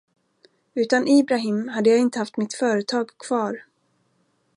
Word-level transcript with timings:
Utan 0.75 1.07
Ibrahim 1.07 1.67
hade 1.67 1.89
jag 1.89 1.99
inte 1.99 2.19
haft 2.19 2.37
mitt 2.37 2.53
företag 2.53 3.09
kvar. 3.27 3.61